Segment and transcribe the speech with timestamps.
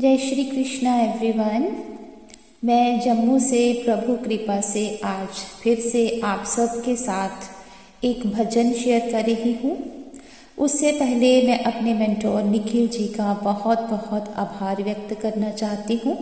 [0.00, 1.66] जय श्री कृष्णा एवरीवन
[2.64, 9.10] मैं जम्मू से प्रभु कृपा से आज फिर से आप सबके साथ एक भजन शेयर
[9.12, 9.76] कर रही हूँ।
[10.58, 16.16] उससे पहले मैं अपने मेंटोर निखिल जी का बहुत बहुत आभार व्यक्त करना चाहती हूँ।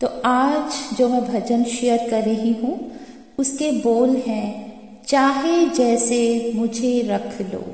[0.00, 2.78] तो आज जो मैं भजन शेयर कर रही हूँ,
[3.38, 7.64] उसके बोल हैं, चाहे जैसे मुझे रख लो।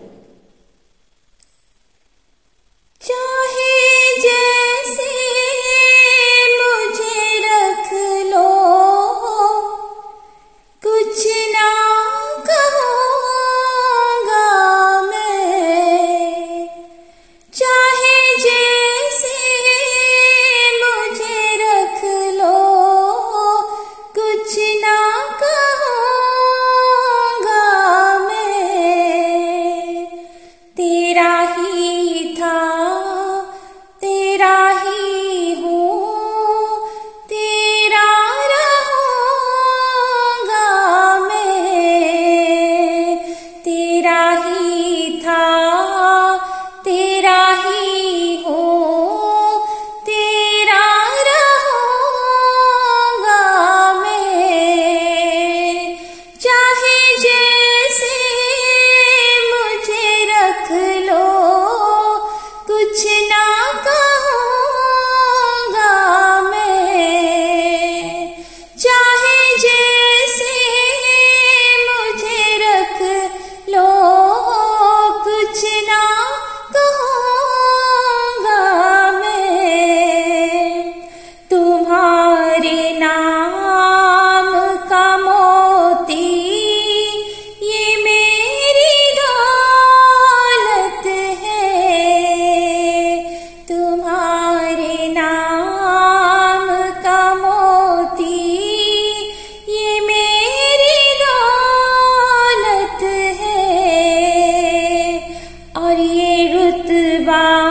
[106.80, 107.61] Divine.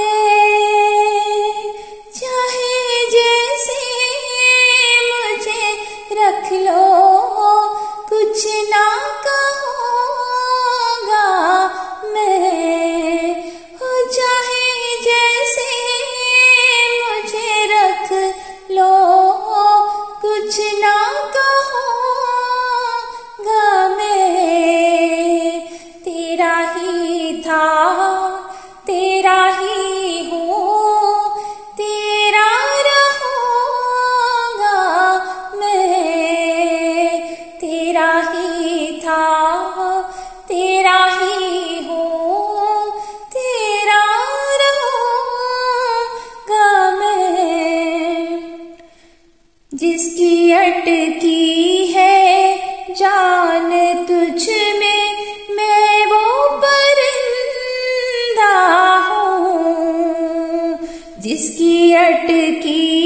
[0.00, 0.39] में
[61.22, 62.99] जिसकी अटकी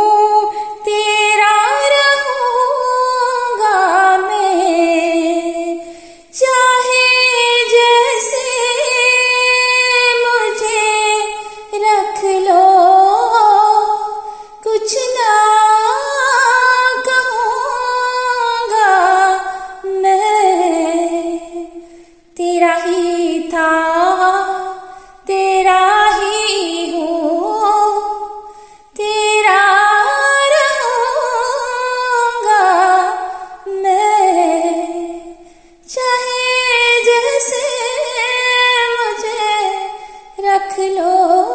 [40.89, 41.45] लो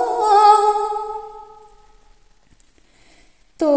[3.61, 3.71] तो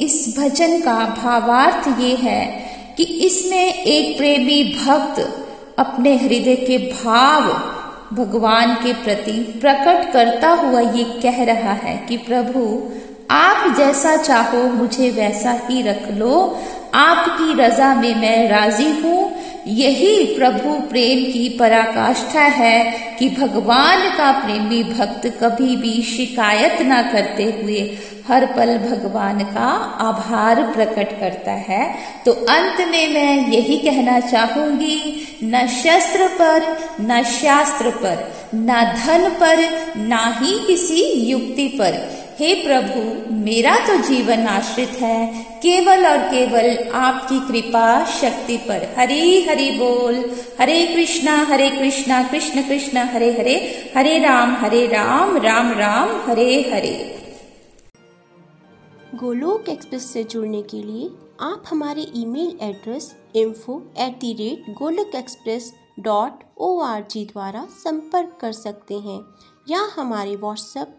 [0.00, 5.44] इस भजन का भावार्थ ये है कि इसमें एक प्रेमी भक्त
[5.78, 7.74] अपने हृदय के भाव
[8.16, 12.90] भगवान के प्रति प्रकट करता हुआ ये कह रहा है कि प्रभु,
[13.30, 16.60] आप जैसा चाहो मुझे वैसा ही रख लो।
[16.94, 19.33] आपकी रजा में मैं राज़ी हूँ
[19.68, 22.84] यही प्रभु प्रेम की पराकाष्ठा है
[23.18, 29.68] कि भगवान का प्रेमी भक्त कभी भी शिकायत ना करते हुए हर पल भगवान का
[30.00, 31.94] आभार प्रकट करता है।
[32.26, 39.28] तो अंत में मैं यही कहना चाहूँगी, न शस्त्र पर, न शास्त्र पर, न धन
[39.28, 39.58] पर,
[39.96, 46.92] ना ही किसी युक्ति पर। हे प्रभु, मेरा तो जीवन आश्रित है। केवल और केवल
[46.94, 50.14] आपकी कृपा शक्ति पर। हरी, हरि बोल।
[50.60, 53.56] हरे कृष्णा हरे कृष्णा, कृष्ण कृष्ण, हरे हरे।
[53.96, 56.94] हरे राम हरे राम राम राम, हरे हरे।
[59.14, 61.10] गोलोक एक्सप्रेस से जुड़ने के लिए
[61.40, 67.66] आप हमारे email address info at the rate Golok Express dot O R G द्वारा
[67.84, 69.20] संपर्क कर सकते हैं
[69.68, 70.98] या हमारे WhatsApp